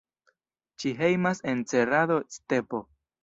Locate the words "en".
1.53-1.61